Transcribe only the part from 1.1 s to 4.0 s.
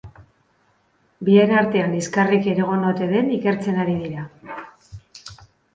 Bien artean liskarrik egon ote den ikertzen ari